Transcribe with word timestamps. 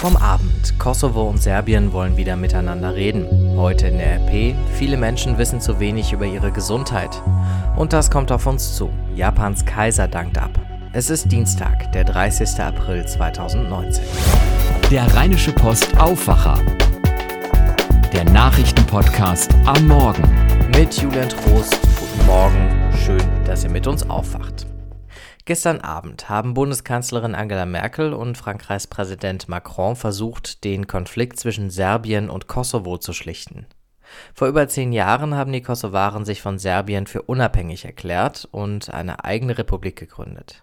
Vom 0.00 0.16
Abend. 0.16 0.78
Kosovo 0.78 1.24
und 1.24 1.42
Serbien 1.42 1.92
wollen 1.92 2.16
wieder 2.16 2.34
miteinander 2.34 2.94
reden. 2.94 3.26
Heute 3.58 3.88
in 3.88 3.98
der 3.98 4.14
RP. 4.14 4.54
Viele 4.72 4.96
Menschen 4.96 5.36
wissen 5.36 5.60
zu 5.60 5.78
wenig 5.78 6.14
über 6.14 6.24
ihre 6.24 6.50
Gesundheit. 6.52 7.22
Und 7.76 7.92
das 7.92 8.10
kommt 8.10 8.32
auf 8.32 8.46
uns 8.46 8.76
zu. 8.76 8.88
Japans 9.14 9.66
Kaiser 9.66 10.08
dankt 10.08 10.38
ab. 10.38 10.52
Es 10.94 11.10
ist 11.10 11.30
Dienstag, 11.30 11.92
der 11.92 12.04
30. 12.04 12.58
April 12.60 13.04
2019. 13.04 14.02
Der 14.90 15.04
Rheinische 15.14 15.52
Post 15.52 15.94
Aufwacher. 16.00 16.58
Der 18.14 18.24
Nachrichtenpodcast 18.24 19.54
am 19.66 19.86
Morgen. 19.86 20.24
Mit 20.74 20.94
Julian 20.94 21.28
Trost. 21.28 21.78
Guten 21.82 22.26
Morgen. 22.26 22.70
Schön, 23.04 23.22
dass 23.44 23.64
ihr 23.64 23.70
mit 23.70 23.86
uns 23.86 24.08
aufwacht. 24.08 24.69
Gestern 25.46 25.80
Abend 25.80 26.28
haben 26.28 26.54
Bundeskanzlerin 26.54 27.34
Angela 27.34 27.66
Merkel 27.66 28.12
und 28.12 28.36
Frankreichs 28.36 28.86
Präsident 28.86 29.48
Macron 29.48 29.96
versucht, 29.96 30.64
den 30.64 30.86
Konflikt 30.86 31.38
zwischen 31.38 31.70
Serbien 31.70 32.28
und 32.28 32.46
Kosovo 32.46 32.98
zu 32.98 33.12
schlichten. 33.12 33.66
Vor 34.34 34.48
über 34.48 34.68
zehn 34.68 34.92
Jahren 34.92 35.34
haben 35.34 35.52
die 35.52 35.62
Kosovaren 35.62 36.24
sich 36.24 36.42
von 36.42 36.58
Serbien 36.58 37.06
für 37.06 37.22
unabhängig 37.22 37.84
erklärt 37.84 38.48
und 38.50 38.92
eine 38.92 39.24
eigene 39.24 39.56
Republik 39.56 39.96
gegründet. 39.96 40.62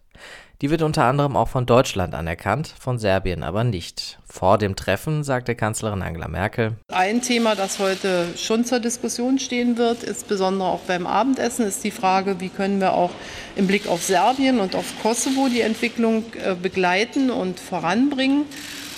Die 0.62 0.72
wird 0.72 0.82
unter 0.82 1.04
anderem 1.04 1.36
auch 1.36 1.50
von 1.50 1.68
Deutschland 1.68 2.16
anerkannt, 2.16 2.74
von 2.80 2.98
Serbien 2.98 3.44
aber 3.44 3.64
nicht. 3.64 4.18
Vor 4.26 4.58
dem 4.58 4.76
Treffen 4.76 5.24
sagte 5.24 5.54
Kanzlerin 5.54 6.02
Angela 6.02 6.28
Merkel, 6.28 6.74
Ein 6.92 7.22
Thema, 7.22 7.54
das 7.54 7.78
heute 7.78 8.30
schon 8.36 8.66
zur 8.66 8.80
Diskussion 8.80 9.38
stehen 9.38 9.78
wird, 9.78 10.04
insbesondere 10.04 10.68
auch 10.68 10.80
beim 10.82 11.06
Abendessen, 11.06 11.68
ist 11.68 11.84
die 11.84 11.92
Frage, 11.92 12.40
wie 12.40 12.50
können 12.50 12.80
wir 12.80 12.94
auch 12.94 13.12
im 13.56 13.68
Blick 13.68 13.88
auf 13.88 14.02
Serbien 14.02 14.60
und 14.60 14.76
auf 14.76 14.86
Kosovo 15.04 15.48
die 15.48 15.62
Entwicklung 15.62 16.26
äh, 16.44 16.56
begleiten 16.56 17.30
und 17.30 17.60
voranbringen 17.60 18.46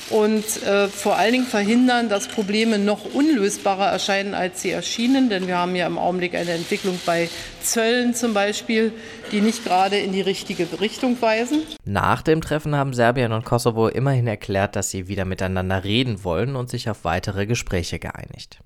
und 0.09 0.63
äh, 0.63 0.87
vor 0.87 1.17
allen 1.17 1.33
Dingen 1.33 1.45
verhindern, 1.45 2.09
dass 2.09 2.27
Probleme 2.27 2.79
noch 2.79 3.13
unlösbarer 3.13 3.87
erscheinen, 3.87 4.33
als 4.33 4.61
sie 4.61 4.71
erschienen. 4.71 5.29
Denn 5.29 5.47
wir 5.47 5.57
haben 5.57 5.75
ja 5.75 5.87
im 5.87 5.97
Augenblick 5.97 6.35
eine 6.35 6.51
Entwicklung 6.51 6.99
bei 7.05 7.29
Zöllen 7.61 8.13
zum 8.13 8.33
Beispiel, 8.33 8.91
die 9.31 9.41
nicht 9.41 9.63
gerade 9.63 9.97
in 9.97 10.11
die 10.11 10.21
richtige 10.21 10.67
Richtung 10.79 11.21
weisen. 11.21 11.63
Nach 11.85 12.21
dem 12.21 12.41
Treffen 12.41 12.75
haben 12.75 12.93
Serbien 12.93 13.31
und 13.31 13.45
Kosovo 13.45 13.87
immerhin 13.87 14.27
erklärt, 14.27 14.75
dass 14.75 14.89
sie 14.89 15.07
wieder 15.07 15.25
miteinander 15.25 15.83
reden 15.83 16.23
wollen 16.23 16.55
und 16.55 16.69
sich 16.69 16.89
auf 16.89 17.03
weitere 17.03 17.45
Gespräche 17.45 17.99
geeinigt. 17.99 18.59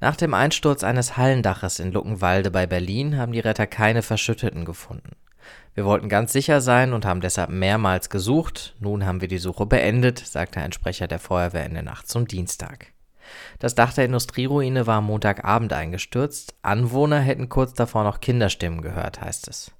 Nach 0.00 0.16
dem 0.16 0.34
Einsturz 0.34 0.84
eines 0.84 1.16
Hallendaches 1.16 1.78
in 1.78 1.90
Luckenwalde 1.90 2.50
bei 2.50 2.66
Berlin 2.66 3.16
haben 3.16 3.32
die 3.32 3.40
Retter 3.40 3.66
keine 3.66 4.02
Verschütteten 4.02 4.64
gefunden. 4.64 5.12
Wir 5.74 5.84
wollten 5.84 6.08
ganz 6.08 6.32
sicher 6.32 6.60
sein 6.60 6.92
und 6.92 7.04
haben 7.04 7.20
deshalb 7.20 7.50
mehrmals 7.50 8.08
gesucht. 8.08 8.74
Nun 8.80 9.04
haben 9.04 9.20
wir 9.20 9.28
die 9.28 9.38
Suche 9.38 9.66
beendet, 9.66 10.18
sagte 10.18 10.60
ein 10.60 10.72
Sprecher 10.72 11.06
der 11.06 11.18
Feuerwehr 11.18 11.66
in 11.66 11.74
der 11.74 11.82
Nacht 11.82 12.08
zum 12.08 12.26
Dienstag. 12.26 12.92
Das 13.58 13.74
Dach 13.74 13.92
der 13.92 14.06
Industrieruine 14.06 14.86
war 14.86 14.98
am 14.98 15.06
Montagabend 15.06 15.72
eingestürzt. 15.72 16.54
Anwohner 16.62 17.20
hätten 17.20 17.48
kurz 17.48 17.74
davor 17.74 18.04
noch 18.04 18.20
Kinderstimmen 18.20 18.82
gehört, 18.82 19.20
heißt 19.20 19.48
es. 19.48 19.72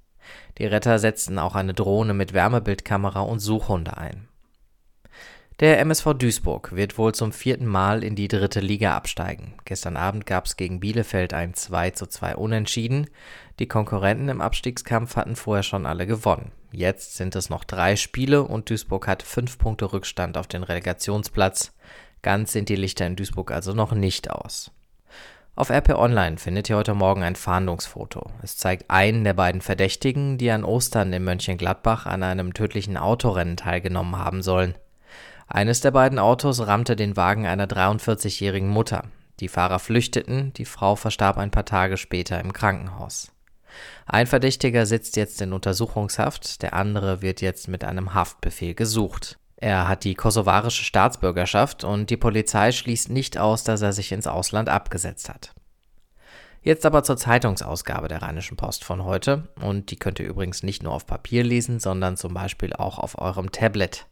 Die 0.57 0.65
Retter 0.65 0.99
setzten 0.99 1.39
auch 1.39 1.55
eine 1.55 1.73
Drohne 1.73 2.13
mit 2.13 2.33
Wärmebildkamera 2.33 3.21
und 3.21 3.39
Suchhunde 3.39 3.97
ein. 3.97 4.27
Der 5.59 5.79
MSV 5.79 6.13
Duisburg 6.13 6.75
wird 6.75 6.99
wohl 6.99 7.15
zum 7.15 7.31
vierten 7.31 7.65
Mal 7.65 8.03
in 8.03 8.15
die 8.15 8.27
dritte 8.27 8.59
Liga 8.59 8.95
absteigen. 8.95 9.55
Gestern 9.65 9.97
Abend 9.97 10.27
gab 10.27 10.45
es 10.45 10.55
gegen 10.55 10.79
Bielefeld 10.79 11.33
ein 11.33 11.55
2 11.55 11.89
zu 11.91 12.05
2 12.05 12.35
Unentschieden. 12.35 13.09
Die 13.57 13.67
Konkurrenten 13.67 14.29
im 14.29 14.39
Abstiegskampf 14.39 15.15
hatten 15.15 15.35
vorher 15.35 15.63
schon 15.63 15.87
alle 15.87 16.05
gewonnen. 16.05 16.51
Jetzt 16.71 17.15
sind 17.15 17.35
es 17.35 17.49
noch 17.49 17.63
drei 17.63 17.95
Spiele 17.95 18.43
und 18.43 18.69
Duisburg 18.69 19.07
hat 19.07 19.23
fünf 19.23 19.57
Punkte 19.57 19.91
Rückstand 19.93 20.37
auf 20.37 20.45
den 20.45 20.61
Relegationsplatz. 20.61 21.73
Ganz 22.21 22.51
sind 22.51 22.69
die 22.69 22.75
Lichter 22.75 23.07
in 23.07 23.15
Duisburg 23.15 23.49
also 23.49 23.73
noch 23.73 23.93
nicht 23.93 24.29
aus. 24.29 24.69
Auf 25.55 25.71
RP 25.71 25.95
Online 25.95 26.37
findet 26.37 26.69
ihr 26.69 26.77
heute 26.77 26.93
Morgen 26.93 27.23
ein 27.23 27.35
Fahndungsfoto. 27.35 28.29
Es 28.43 28.57
zeigt 28.57 28.91
einen 28.91 29.23
der 29.23 29.33
beiden 29.33 29.61
Verdächtigen, 29.61 30.37
die 30.37 30.51
an 30.51 30.63
Ostern 30.63 31.11
in 31.13 31.23
Mönchengladbach 31.23 32.05
an 32.05 32.21
einem 32.21 32.53
tödlichen 32.53 32.95
Autorennen 32.95 33.57
teilgenommen 33.57 34.17
haben 34.17 34.43
sollen. 34.43 34.75
Eines 35.47 35.81
der 35.81 35.91
beiden 35.91 36.19
Autos 36.19 36.65
rammte 36.67 36.95
den 36.95 37.15
Wagen 37.15 37.45
einer 37.45 37.67
43-jährigen 37.67 38.69
Mutter. 38.69 39.03
Die 39.39 39.47
Fahrer 39.47 39.79
flüchteten, 39.79 40.51
die 40.53 40.65
Frau 40.65 40.95
verstarb 40.95 41.37
ein 41.37 41.51
paar 41.51 41.65
Tage 41.65 41.97
später 41.97 42.39
im 42.39 42.53
Krankenhaus. 42.53 43.31
Ein 44.05 44.27
Verdächtiger 44.27 44.85
sitzt 44.85 45.15
jetzt 45.15 45.41
in 45.41 45.53
Untersuchungshaft, 45.53 46.61
der 46.61 46.73
andere 46.73 47.21
wird 47.21 47.41
jetzt 47.41 47.67
mit 47.67 47.83
einem 47.83 48.13
Haftbefehl 48.13 48.73
gesucht. 48.73 49.37
Er 49.55 49.87
hat 49.87 50.03
die 50.03 50.15
kosovarische 50.15 50.83
Staatsbürgerschaft 50.83 51.83
und 51.83 52.09
die 52.09 52.17
Polizei 52.17 52.71
schließt 52.71 53.09
nicht 53.09 53.37
aus, 53.37 53.63
dass 53.63 53.81
er 53.81 53.93
sich 53.93 54.11
ins 54.11 54.27
Ausland 54.27 54.69
abgesetzt 54.69 55.29
hat. 55.29 55.53
Jetzt 56.61 56.85
aber 56.85 57.03
zur 57.03 57.17
Zeitungsausgabe 57.17 58.07
der 58.07 58.21
Rheinischen 58.21 58.57
Post 58.57 58.83
von 58.83 59.03
heute. 59.03 59.47
Und 59.61 59.91
die 59.91 59.95
könnt 59.95 60.19
ihr 60.19 60.27
übrigens 60.27 60.63
nicht 60.63 60.83
nur 60.83 60.93
auf 60.93 61.05
Papier 61.05 61.43
lesen, 61.43 61.79
sondern 61.79 62.17
zum 62.17 62.33
Beispiel 62.33 62.73
auch 62.73 62.99
auf 62.99 63.17
eurem 63.19 63.51
Tablet. 63.51 64.05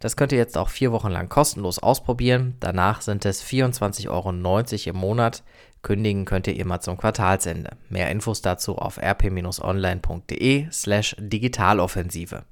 Das 0.00 0.16
könnt 0.16 0.32
ihr 0.32 0.38
jetzt 0.38 0.56
auch 0.56 0.68
vier 0.68 0.92
Wochen 0.92 1.10
lang 1.10 1.28
kostenlos 1.28 1.78
ausprobieren. 1.78 2.56
Danach 2.60 3.02
sind 3.02 3.24
es 3.24 3.44
24,90 3.44 4.08
Euro 4.08 4.30
im 4.30 4.96
Monat. 4.96 5.42
Kündigen 5.82 6.24
könnt 6.24 6.46
ihr 6.46 6.56
immer 6.56 6.80
zum 6.80 6.96
Quartalsende. 6.96 7.70
Mehr 7.88 8.10
Infos 8.10 8.42
dazu 8.42 8.76
auf 8.76 8.98
rp-online.de 8.98 10.68
slash 10.72 11.14
digitaloffensive. 11.18 12.44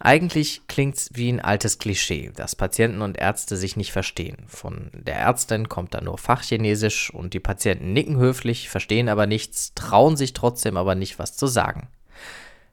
Eigentlich 0.00 0.62
klingt's 0.68 1.10
wie 1.14 1.32
ein 1.32 1.40
altes 1.40 1.78
Klischee, 1.78 2.30
dass 2.34 2.54
Patienten 2.54 3.02
und 3.02 3.18
Ärzte 3.18 3.56
sich 3.56 3.76
nicht 3.76 3.92
verstehen. 3.92 4.36
Von 4.46 4.90
der 4.92 5.16
Ärztin 5.16 5.68
kommt 5.68 5.94
dann 5.94 6.04
nur 6.04 6.18
Fachchinesisch 6.18 7.12
und 7.12 7.34
die 7.34 7.40
Patienten 7.40 7.92
nicken 7.92 8.16
höflich, 8.16 8.68
verstehen 8.68 9.08
aber 9.08 9.26
nichts, 9.26 9.74
trauen 9.74 10.16
sich 10.16 10.34
trotzdem 10.34 10.76
aber 10.76 10.94
nicht, 10.94 11.18
was 11.18 11.36
zu 11.36 11.48
sagen. 11.48 11.88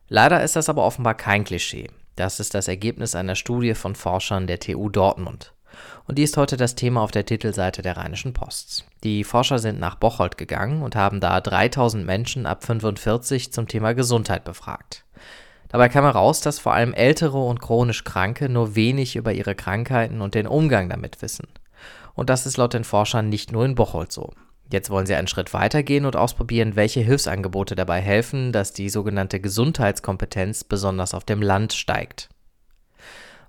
Leider 0.08 0.44
ist 0.44 0.56
das 0.56 0.69
aber 0.69 0.84
offenbar 0.84 1.16
kein 1.16 1.44
Klischee. 1.44 1.90
Das 2.16 2.40
ist 2.40 2.53
das 2.53 2.68
Ergebnis 2.68 3.16
einer 3.16 3.36
Studie 3.36 3.74
von 3.74 3.96
Forschern 3.96 4.46
der 4.46 4.59
TU 4.59 4.90
Dortmund. 4.90 5.52
Und 6.07 6.18
die 6.18 6.24
ist 6.24 6.38
heute 6.38 6.57
das 6.57 6.75
Thema 6.75 7.02
auf 7.02 7.12
der 7.12 7.25
Titelseite 7.25 7.81
der 7.81 7.97
Rheinischen 7.97 8.34
Post. 8.34 8.86
Die 9.03 9.24
Forscher 9.24 9.59
sind 9.59 9.80
nach 9.80 9.96
Bocholt 9.96 10.38
gegangen 10.38 10.84
und 10.84 10.96
haben 10.96 11.19
da 11.19 11.42
3000 11.42 12.06
Menschen 12.06 12.46
ab 12.46 12.63
45 12.63 13.52
zum 13.52 13.68
Thema 13.68 13.94
Gesundheit 13.94 14.44
befragt. 14.44 15.03
Dabei 15.75 15.90
kam 15.90 16.06
heraus, 16.06 16.40
dass 16.40 16.58
vor 16.58 16.74
allem 16.74 16.94
ältere 16.94 17.38
und 17.38 17.62
chronisch 17.62 18.06
Kranke 18.06 18.47
nur 18.47 18.78
wenig 18.78 19.18
über 19.18 19.34
ihre 19.34 19.56
Krankheiten 19.56 20.22
und 20.22 20.34
den 20.34 20.47
Umgang 20.47 20.88
damit 20.88 21.22
wissen. 21.22 21.50
Und 22.13 22.30
das 22.30 22.46
ist 22.46 22.56
laut 22.56 22.74
den 22.74 22.86
Forschern 22.86 23.28
nicht 23.28 23.52
nur 23.52 23.66
in 23.66 23.75
Bocholt 23.75 24.09
so. 24.09 24.31
Jetzt 24.72 24.90
wollen 24.90 25.06
sie 25.06 25.16
einen 25.16 25.28
Schritt 25.28 25.53
weitergehen 25.53 26.06
und 26.06 26.16
ausprobieren, 26.16 26.78
welche 26.78 27.02
Hilfsangebote 27.02 27.75
dabei 27.75 28.00
helfen, 28.00 28.53
dass 28.53 28.72
die 28.72 28.88
sogenannte 28.88 29.41
Gesundheitskompetenz 29.41 30.63
besonders 30.63 31.13
auf 31.13 31.25
dem 31.25 31.41
Land 31.41 31.74
steigt. 31.74 32.30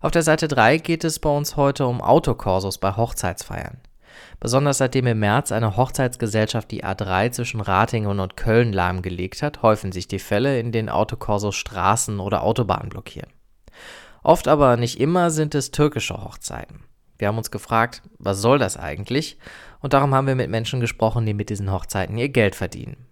Auf 0.01 0.11
der 0.11 0.23
Seite 0.23 0.49
3 0.49 0.79
geht 0.79 1.05
es 1.05 1.21
bei 1.21 1.31
uns 1.31 1.55
heute 1.55 1.87
um 1.87 2.01
Autokorsos 2.01 2.79
bei 2.79 2.97
Hochzeitsfeiern. 2.97 3.79
Besonders 4.41 4.79
seitdem 4.79 5.07
im 5.07 5.19
März 5.19 5.53
eine 5.53 5.77
Hochzeitsgesellschaft 5.77 6.71
die 6.71 6.85
A3 6.85 7.31
zwischen 7.33 7.61
Ratingen 7.61 8.21
und 8.21 8.37
Köln 8.37 8.73
lahmgelegt 8.73 9.43
hat, 9.43 9.63
häufen 9.63 9.93
sich 9.93 10.09
die 10.09 10.19
Fälle, 10.19 10.61
in 10.61 10.73
denen 10.73 10.89
Autokorsos 10.89 11.57
Straßen 11.57 12.21
oder 12.21 12.43
Autobahnen 12.43 12.89
blockieren. 12.89 13.31
Oft 14.23 14.49
aber 14.49 14.77
nicht 14.77 15.01
immer 15.01 15.31
sind 15.31 15.55
es 15.55 15.71
türkische 15.71 16.23
Hochzeiten. 16.23 16.85
Wir 17.19 17.29
haben 17.29 17.39
uns 17.39 17.51
gefragt, 17.51 18.03
was 18.19 18.41
soll 18.41 18.59
das 18.59 18.77
eigentlich? 18.77 19.39
Und 19.81 19.93
darum 19.93 20.15
haben 20.15 20.27
wir 20.27 20.35
mit 20.35 20.51
Menschen 20.51 20.81
gesprochen, 20.81 21.25
die 21.27 21.35
mit 21.35 21.49
diesen 21.49 21.73
Hochzeiten 21.73 22.19
ihr 22.19 22.29
Geld 22.29 22.55
verdienen. 22.55 23.07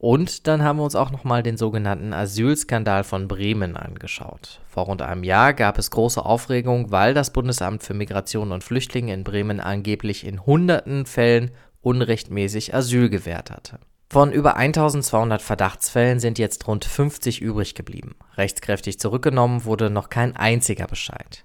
Und 0.00 0.46
dann 0.46 0.62
haben 0.64 0.78
wir 0.78 0.84
uns 0.84 0.94
auch 0.94 1.10
nochmal 1.10 1.42
den 1.42 1.58
sogenannten 1.58 2.14
Asylskandal 2.14 3.04
von 3.04 3.28
Bremen 3.28 3.76
angeschaut. 3.76 4.62
Vor 4.66 4.84
rund 4.84 5.02
einem 5.02 5.24
Jahr 5.24 5.52
gab 5.52 5.76
es 5.76 5.90
große 5.90 6.24
Aufregung, 6.24 6.90
weil 6.90 7.12
das 7.12 7.34
Bundesamt 7.34 7.82
für 7.82 7.92
Migration 7.92 8.50
und 8.50 8.64
Flüchtlinge 8.64 9.12
in 9.12 9.24
Bremen 9.24 9.60
angeblich 9.60 10.26
in 10.26 10.46
hunderten 10.46 11.04
Fällen 11.04 11.50
unrechtmäßig 11.82 12.74
Asyl 12.74 13.10
gewährt 13.10 13.50
hatte. 13.50 13.78
Von 14.08 14.32
über 14.32 14.56
1200 14.56 15.42
Verdachtsfällen 15.42 16.18
sind 16.18 16.38
jetzt 16.38 16.66
rund 16.66 16.86
50 16.86 17.42
übrig 17.42 17.74
geblieben. 17.74 18.16
Rechtskräftig 18.38 18.98
zurückgenommen 18.98 19.66
wurde 19.66 19.90
noch 19.90 20.08
kein 20.08 20.34
einziger 20.34 20.86
Bescheid. 20.86 21.44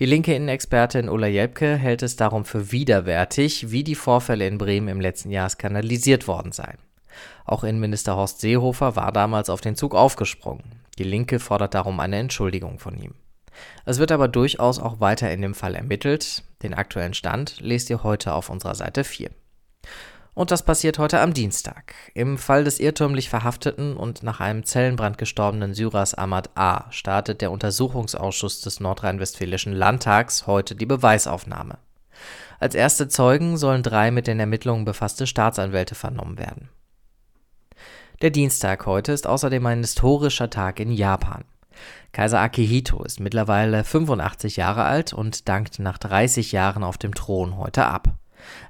Die 0.00 0.06
linke 0.06 0.34
Innenexpertin 0.34 1.08
Ulla 1.08 1.28
Jelpke 1.28 1.76
hält 1.76 2.02
es 2.02 2.16
darum 2.16 2.44
für 2.44 2.72
widerwärtig, 2.72 3.70
wie 3.70 3.84
die 3.84 3.94
Vorfälle 3.94 4.48
in 4.48 4.58
Bremen 4.58 4.88
im 4.88 5.00
letzten 5.00 5.30
Jahr 5.30 5.48
skandalisiert 5.48 6.26
worden 6.26 6.50
seien. 6.50 6.78
Auch 7.44 7.64
Innenminister 7.64 8.16
Horst 8.16 8.40
Seehofer 8.40 8.96
war 8.96 9.12
damals 9.12 9.50
auf 9.50 9.60
den 9.60 9.76
Zug 9.76 9.94
aufgesprungen. 9.94 10.82
Die 10.98 11.04
Linke 11.04 11.38
fordert 11.38 11.74
darum 11.74 12.00
eine 12.00 12.16
Entschuldigung 12.16 12.78
von 12.78 12.96
ihm. 12.98 13.14
Es 13.84 13.98
wird 13.98 14.12
aber 14.12 14.28
durchaus 14.28 14.78
auch 14.78 15.00
weiter 15.00 15.30
in 15.30 15.42
dem 15.42 15.54
Fall 15.54 15.74
ermittelt. 15.74 16.44
Den 16.62 16.74
aktuellen 16.74 17.14
Stand 17.14 17.60
lest 17.60 17.90
ihr 17.90 18.02
heute 18.02 18.34
auf 18.34 18.50
unserer 18.50 18.74
Seite 18.74 19.04
4. 19.04 19.30
Und 20.34 20.52
das 20.52 20.62
passiert 20.62 21.00
heute 21.00 21.18
am 21.20 21.34
Dienstag. 21.34 21.94
Im 22.14 22.38
Fall 22.38 22.62
des 22.62 22.78
irrtümlich 22.78 23.28
verhafteten 23.28 23.96
und 23.96 24.22
nach 24.22 24.38
einem 24.38 24.64
Zellenbrand 24.64 25.18
gestorbenen 25.18 25.74
Syrers 25.74 26.14
Ahmad 26.14 26.50
A. 26.54 26.84
startet 26.92 27.40
der 27.40 27.50
Untersuchungsausschuss 27.50 28.60
des 28.60 28.78
nordrhein-westfälischen 28.78 29.72
Landtags 29.72 30.46
heute 30.46 30.76
die 30.76 30.86
Beweisaufnahme. 30.86 31.78
Als 32.60 32.76
erste 32.76 33.08
Zeugen 33.08 33.56
sollen 33.56 33.82
drei 33.82 34.12
mit 34.12 34.28
den 34.28 34.38
Ermittlungen 34.38 34.84
befasste 34.84 35.26
Staatsanwälte 35.26 35.96
vernommen 35.96 36.38
werden. 36.38 36.68
Der 38.20 38.30
Dienstag 38.30 38.84
heute 38.86 39.12
ist 39.12 39.28
außerdem 39.28 39.64
ein 39.66 39.78
historischer 39.78 40.50
Tag 40.50 40.80
in 40.80 40.90
Japan. 40.90 41.44
Kaiser 42.10 42.40
Akihito 42.40 43.04
ist 43.04 43.20
mittlerweile 43.20 43.84
85 43.84 44.56
Jahre 44.56 44.82
alt 44.82 45.12
und 45.12 45.48
dankt 45.48 45.78
nach 45.78 45.98
30 45.98 46.50
Jahren 46.50 46.82
auf 46.82 46.98
dem 46.98 47.14
Thron 47.14 47.56
heute 47.56 47.86
ab. 47.86 48.08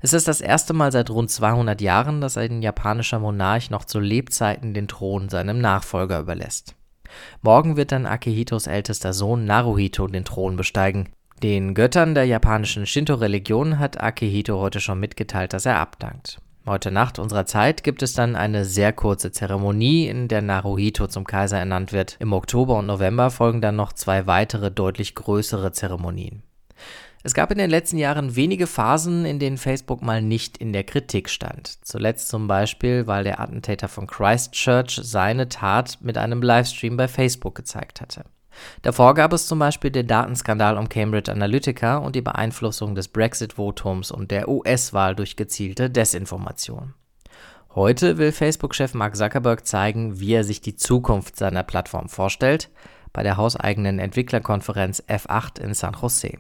Es 0.03 0.13
ist 0.13 0.29
das 0.29 0.43
erste 0.43 0.75
Mal 0.75 0.93
seit 0.93 1.09
rund 1.09 1.31
200 1.31 1.81
Jahren, 1.81 2.21
dass 2.21 2.37
ein 2.37 2.61
japanischer 2.61 3.21
Monarch 3.21 3.71
noch 3.71 3.87
zu 3.87 4.01
Lebzeiten 4.01 4.75
den 4.75 4.87
Thron 4.87 5.31
seinem 5.31 5.63
Nachfolger 5.63 6.21
überlässt. 6.21 6.75
Morgen 7.41 7.79
wird 7.79 7.91
dann 7.91 8.05
Akihitos 8.05 8.67
ältester 8.67 9.15
Sohn 9.15 9.47
Naruhito 9.47 10.09
den 10.09 10.27
Thron 10.27 10.57
besteigen. 10.57 11.09
Den 11.43 11.73
Göttern 11.73 12.15
der 12.15 12.25
japanischen 12.25 12.85
Shinto-Religion 12.85 13.79
hat 13.79 13.99
Akihito 13.99 14.59
heute 14.59 14.81
schon 14.81 15.01
mitgeteilt, 15.01 15.55
dass 15.55 15.65
er 15.65 15.79
abdankt. 15.79 16.39
Heute 16.69 16.91
Nacht 16.91 17.19
unserer 17.19 17.47
Zeit 17.47 17.83
gibt 17.83 18.03
es 18.03 18.13
dann 18.13 18.37
eine 18.37 18.67
sehr 18.67 18.93
kurze 18.93 19.33
Zeremonie, 19.33 20.07
in 20.07 20.29
der 20.29 20.43
Naruhito 20.43 21.07
zum 21.07 21.25
Kaiser 21.25 21.57
ernannt 21.59 21.95
wird. 21.95 22.19
Im 22.21 22.35
Oktober 22.35 22.77
und 22.77 22.85
November 22.85 23.31
folgen 23.31 23.63
dann 23.63 23.75
noch 23.75 23.95
zwei 23.95 24.27
weitere 24.27 24.71
deutlich 24.71 25.15
größere 25.15 25.73
Zeremonien. 25.73 26.43
Es 27.23 27.33
gab 27.33 27.51
in 27.51 27.57
den 27.57 27.71
letzten 27.71 27.97
Jahren 27.97 28.37
wenige 28.37 28.67
Phasen, 28.67 29.25
in 29.25 29.39
denen 29.39 29.57
Facebook 29.57 30.03
mal 30.03 30.21
nicht 30.21 30.59
in 30.59 30.75
der 30.75 30.85
Kritik 30.85 31.31
stand. 31.31 31.79
Zuletzt 31.87 32.29
zum 32.29 32.49
Beispiel, 32.49 33.07
weil 33.07 33.25
der 33.25 33.41
Attentäter 33.41 33.89
von 33.89 34.07
Christchurch 34.07 35.01
seine 35.03 35.49
Tat 35.49 35.99
mit 36.03 36.19
einem 36.19 36.43
Livestream 36.43 36.99
bei 36.99 37.09
Facebook 37.09 37.55
gezeigt 37.55 38.03
hatte. 38.03 38.25
Davor 38.83 39.15
gab 39.15 39.33
es 39.33 39.47
zum 39.47 39.59
Beispiel 39.59 39.91
den 39.91 40.07
Datenskandal 40.07 40.77
um 40.77 40.89
Cambridge 40.89 41.31
Analytica 41.31 41.99
und 41.99 42.17
die 42.17 42.23
Beeinflussung 42.23 42.95
des 42.95 43.09
Brexit-Votums 43.09 44.11
und 44.11 44.31
der 44.31 44.49
US-Wahl 44.49 45.15
durch 45.15 45.37
gezielte 45.37 45.91
Desinformation. 45.91 46.95
Heute 47.75 48.19
will 48.19 48.33
Facebook-Chef 48.33 48.95
Mark 48.95 49.17
Zuckerberg 49.17 49.67
zeigen, 49.67 50.19
wie 50.21 50.33
er 50.33 50.45
sich 50.45 50.61
die 50.61 50.77
Zukunft 50.77 51.37
seiner 51.37 51.63
Plattform 51.63 52.09
vorstellt, 52.09 52.71
bei 53.13 53.23
der 53.23 53.37
hauseigenen 53.37 53.99
Entwicklerkonferenz 53.99 55.03
F8 55.07 55.61
in 55.61 55.75
San 55.75 55.97
Jose. 56.01 56.39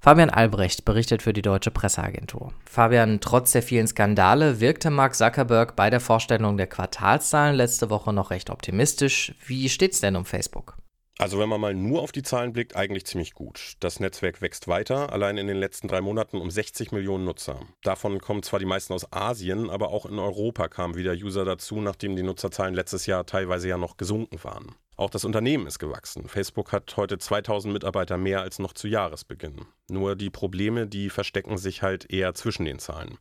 Fabian 0.00 0.30
Albrecht 0.30 0.84
berichtet 0.84 1.22
für 1.22 1.32
die 1.32 1.42
Deutsche 1.42 1.70
Presseagentur. 1.70 2.52
Fabian, 2.64 3.20
trotz 3.20 3.52
der 3.52 3.62
vielen 3.62 3.86
Skandale 3.86 4.60
wirkte 4.60 4.90
Mark 4.90 5.14
Zuckerberg 5.14 5.76
bei 5.76 5.90
der 5.90 6.00
Vorstellung 6.00 6.56
der 6.56 6.66
Quartalszahlen 6.66 7.56
letzte 7.56 7.90
Woche 7.90 8.12
noch 8.12 8.30
recht 8.30 8.50
optimistisch. 8.50 9.34
Wie 9.46 9.68
steht's 9.68 10.00
denn 10.00 10.16
um 10.16 10.24
Facebook? 10.24 10.76
Also 11.18 11.38
wenn 11.38 11.48
man 11.48 11.60
mal 11.62 11.72
nur 11.72 12.02
auf 12.02 12.12
die 12.12 12.22
Zahlen 12.22 12.52
blickt, 12.52 12.76
eigentlich 12.76 13.06
ziemlich 13.06 13.32
gut. 13.32 13.74
Das 13.80 14.00
Netzwerk 14.00 14.42
wächst 14.42 14.68
weiter, 14.68 15.12
allein 15.12 15.38
in 15.38 15.46
den 15.46 15.56
letzten 15.56 15.88
drei 15.88 16.02
Monaten 16.02 16.38
um 16.38 16.50
60 16.50 16.92
Millionen 16.92 17.24
Nutzer. 17.24 17.60
Davon 17.82 18.20
kommen 18.20 18.42
zwar 18.42 18.58
die 18.58 18.66
meisten 18.66 18.92
aus 18.92 19.10
Asien, 19.12 19.70
aber 19.70 19.88
auch 19.88 20.04
in 20.04 20.18
Europa 20.18 20.68
kamen 20.68 20.94
wieder 20.94 21.12
User 21.12 21.46
dazu, 21.46 21.80
nachdem 21.80 22.16
die 22.16 22.22
Nutzerzahlen 22.22 22.74
letztes 22.74 23.06
Jahr 23.06 23.24
teilweise 23.24 23.66
ja 23.66 23.78
noch 23.78 23.96
gesunken 23.96 24.44
waren. 24.44 24.74
Auch 24.98 25.08
das 25.08 25.24
Unternehmen 25.24 25.66
ist 25.66 25.78
gewachsen. 25.78 26.28
Facebook 26.28 26.72
hat 26.72 26.94
heute 26.98 27.16
2000 27.16 27.72
Mitarbeiter 27.72 28.18
mehr 28.18 28.42
als 28.42 28.58
noch 28.58 28.74
zu 28.74 28.86
Jahresbeginn. 28.86 29.66
Nur 29.88 30.16
die 30.16 30.30
Probleme, 30.30 30.86
die 30.86 31.08
verstecken 31.08 31.56
sich 31.56 31.82
halt 31.82 32.10
eher 32.10 32.34
zwischen 32.34 32.66
den 32.66 32.78
Zahlen. 32.78 33.18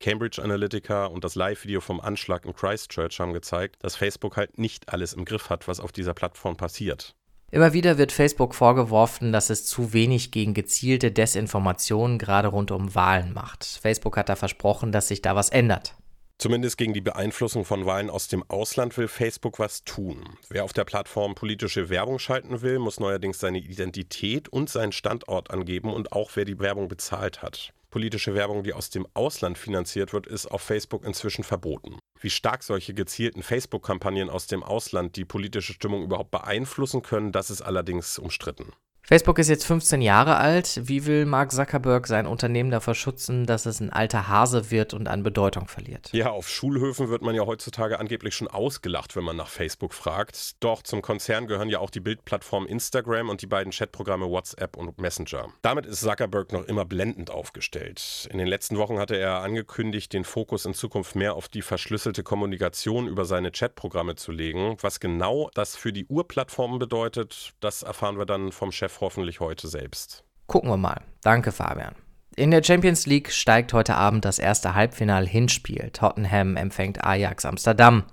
Cambridge 0.00 0.42
Analytica 0.42 1.06
und 1.06 1.22
das 1.22 1.34
Live-Video 1.36 1.80
vom 1.80 2.00
Anschlag 2.00 2.44
in 2.44 2.54
Christchurch 2.54 3.20
haben 3.20 3.32
gezeigt, 3.32 3.76
dass 3.82 3.96
Facebook 3.96 4.36
halt 4.36 4.58
nicht 4.58 4.92
alles 4.92 5.12
im 5.12 5.24
Griff 5.24 5.50
hat, 5.50 5.68
was 5.68 5.80
auf 5.80 5.92
dieser 5.92 6.14
Plattform 6.14 6.56
passiert. 6.56 7.14
Immer 7.52 7.72
wieder 7.72 7.96
wird 7.96 8.10
Facebook 8.10 8.54
vorgeworfen, 8.54 9.32
dass 9.32 9.50
es 9.50 9.64
zu 9.64 9.92
wenig 9.92 10.32
gegen 10.32 10.52
gezielte 10.52 11.12
Desinformationen 11.12 12.18
gerade 12.18 12.48
rund 12.48 12.72
um 12.72 12.94
Wahlen 12.94 13.32
macht. 13.32 13.64
Facebook 13.64 14.16
hat 14.16 14.28
da 14.28 14.34
versprochen, 14.34 14.90
dass 14.90 15.08
sich 15.08 15.22
da 15.22 15.36
was 15.36 15.50
ändert. 15.50 15.94
Zumindest 16.38 16.76
gegen 16.76 16.92
die 16.92 17.00
Beeinflussung 17.00 17.64
von 17.64 17.86
Wahlen 17.86 18.10
aus 18.10 18.28
dem 18.28 18.42
Ausland 18.48 18.98
will 18.98 19.08
Facebook 19.08 19.58
was 19.58 19.84
tun. 19.84 20.22
Wer 20.50 20.64
auf 20.64 20.74
der 20.74 20.84
Plattform 20.84 21.34
politische 21.34 21.88
Werbung 21.88 22.18
schalten 22.18 22.60
will, 22.60 22.78
muss 22.78 23.00
neuerdings 23.00 23.38
seine 23.38 23.58
Identität 23.58 24.48
und 24.48 24.68
seinen 24.68 24.92
Standort 24.92 25.50
angeben 25.50 25.94
und 25.94 26.12
auch 26.12 26.32
wer 26.34 26.44
die 26.44 26.58
Werbung 26.58 26.88
bezahlt 26.88 27.42
hat. 27.42 27.72
Politische 27.96 28.34
Werbung, 28.34 28.62
die 28.62 28.74
aus 28.74 28.90
dem 28.90 29.06
Ausland 29.14 29.56
finanziert 29.56 30.12
wird, 30.12 30.26
ist 30.26 30.44
auf 30.48 30.60
Facebook 30.60 31.02
inzwischen 31.02 31.44
verboten. 31.44 31.98
Wie 32.20 32.28
stark 32.28 32.62
solche 32.62 32.92
gezielten 32.92 33.42
Facebook-Kampagnen 33.42 34.28
aus 34.28 34.46
dem 34.46 34.62
Ausland 34.62 35.16
die 35.16 35.24
politische 35.24 35.72
Stimmung 35.72 36.02
überhaupt 36.02 36.30
beeinflussen 36.30 37.00
können, 37.00 37.32
das 37.32 37.48
ist 37.48 37.62
allerdings 37.62 38.18
umstritten. 38.18 38.74
Facebook 39.08 39.38
ist 39.38 39.48
jetzt 39.48 39.64
15 39.64 40.02
Jahre 40.02 40.34
alt. 40.34 40.80
Wie 40.82 41.06
will 41.06 41.26
Mark 41.26 41.52
Zuckerberg 41.52 42.08
sein 42.08 42.26
Unternehmen 42.26 42.72
davor 42.72 42.96
schützen, 42.96 43.46
dass 43.46 43.64
es 43.64 43.78
ein 43.78 43.90
alter 43.90 44.26
Hase 44.26 44.72
wird 44.72 44.94
und 44.94 45.06
an 45.06 45.22
Bedeutung 45.22 45.68
verliert? 45.68 46.08
Ja, 46.12 46.30
auf 46.30 46.48
Schulhöfen 46.48 47.08
wird 47.08 47.22
man 47.22 47.36
ja 47.36 47.46
heutzutage 47.46 48.00
angeblich 48.00 48.34
schon 48.34 48.48
ausgelacht, 48.48 49.14
wenn 49.14 49.22
man 49.22 49.36
nach 49.36 49.46
Facebook 49.46 49.94
fragt. 49.94 50.56
Doch 50.58 50.82
zum 50.82 51.02
Konzern 51.02 51.46
gehören 51.46 51.68
ja 51.68 51.78
auch 51.78 51.90
die 51.90 52.00
Bildplattform 52.00 52.66
Instagram 52.66 53.28
und 53.28 53.42
die 53.42 53.46
beiden 53.46 53.70
Chatprogramme 53.70 54.28
WhatsApp 54.28 54.76
und 54.76 54.98
Messenger. 54.98 55.52
Damit 55.62 55.86
ist 55.86 56.00
Zuckerberg 56.00 56.50
noch 56.50 56.64
immer 56.64 56.84
blendend 56.84 57.30
aufgestellt. 57.30 58.28
In 58.32 58.38
den 58.38 58.48
letzten 58.48 58.76
Wochen 58.76 58.98
hatte 58.98 59.14
er 59.14 59.38
angekündigt, 59.42 60.14
den 60.14 60.24
Fokus 60.24 60.66
in 60.66 60.74
Zukunft 60.74 61.14
mehr 61.14 61.34
auf 61.34 61.46
die 61.46 61.62
verschlüsselte 61.62 62.24
Kommunikation 62.24 63.06
über 63.06 63.24
seine 63.24 63.52
Chatprogramme 63.52 64.16
zu 64.16 64.32
legen. 64.32 64.76
Was 64.80 64.98
genau 64.98 65.48
das 65.54 65.76
für 65.76 65.92
die 65.92 66.06
Urplattformen 66.06 66.80
bedeutet, 66.80 67.52
das 67.60 67.84
erfahren 67.84 68.18
wir 68.18 68.26
dann 68.26 68.50
vom 68.50 68.72
Chef 68.72 68.95
hoffentlich 69.00 69.40
heute 69.40 69.68
selbst. 69.68 70.24
Gucken 70.46 70.70
wir 70.70 70.76
mal. 70.76 71.02
Danke, 71.22 71.52
Fabian. 71.52 71.94
In 72.36 72.50
der 72.50 72.62
Champions 72.62 73.06
League 73.06 73.32
steigt 73.32 73.72
heute 73.72 73.94
Abend 73.94 74.24
das 74.24 74.38
erste 74.38 74.74
Halbfinal-Hinspiel. 74.74 75.90
Tottenham 75.92 76.56
empfängt 76.56 77.02
Ajax 77.02 77.46
Amsterdam. 77.46 78.04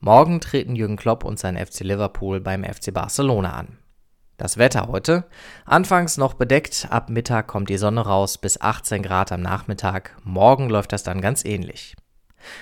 Morgen 0.00 0.40
treten 0.40 0.74
Jürgen 0.74 0.96
Klopp 0.96 1.24
und 1.24 1.38
sein 1.38 1.56
FC 1.56 1.80
Liverpool 1.80 2.40
beim 2.40 2.64
FC 2.64 2.92
Barcelona 2.92 3.52
an. 3.52 3.78
Das 4.36 4.56
Wetter 4.56 4.86
heute. 4.86 5.24
Anfangs 5.64 6.16
noch 6.16 6.34
bedeckt, 6.34 6.86
ab 6.90 7.10
Mittag 7.10 7.48
kommt 7.48 7.68
die 7.68 7.78
Sonne 7.78 8.02
raus 8.02 8.38
bis 8.38 8.60
18 8.60 9.02
Grad 9.02 9.32
am 9.32 9.42
Nachmittag. 9.42 10.16
Morgen 10.22 10.68
läuft 10.68 10.92
das 10.92 11.02
dann 11.02 11.20
ganz 11.20 11.44
ähnlich. 11.44 11.96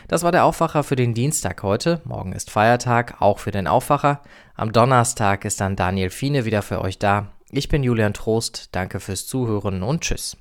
Das 0.09 0.23
war 0.23 0.33
der 0.33 0.45
Aufwacher 0.45 0.83
für 0.83 0.97
den 0.97 1.13
Dienstag 1.13 1.63
heute. 1.63 2.01
Morgen 2.05 2.33
ist 2.33 2.51
Feiertag, 2.51 3.21
auch 3.21 3.39
für 3.39 3.51
den 3.51 3.67
Aufwacher. 3.67 4.23
Am 4.55 4.73
Donnerstag 4.73 5.45
ist 5.45 5.61
dann 5.61 5.77
Daniel 5.77 6.11
Fiene 6.11 6.47
wieder 6.47 6.63
für 6.63 6.81
euch 6.81 6.99
da. 6.99 7.29
Ich 7.53 7.69
bin 7.69 7.85
Julian 7.85 8.13
Trost, 8.13 8.71
danke 8.73 8.99
fürs 8.99 9.25
Zuhören 9.25 9.85
und 9.85 10.01
tschüss. 10.01 10.35